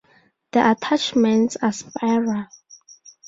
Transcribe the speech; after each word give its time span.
The 0.53 0.71
attachments 0.71 1.57
are 1.57 1.71
spiral. 1.71 2.47